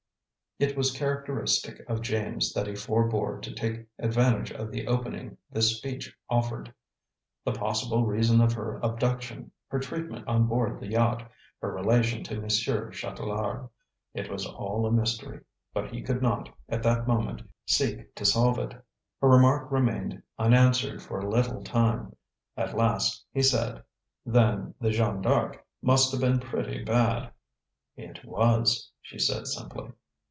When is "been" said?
26.21-26.39